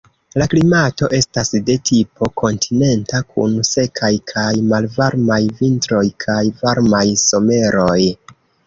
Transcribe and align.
La 0.41 0.45
klimato 0.51 1.09
estas 1.17 1.51
de 1.67 1.75
tipo 1.89 2.29
kontinenta, 2.43 3.21
kun 3.35 3.55
sekaj 3.75 4.11
kaj 4.35 4.49
malvarmaj 4.73 5.41
vintroj 5.63 6.05
kaj 6.27 6.43
varmaj 6.65 7.09
someroj. 7.31 7.99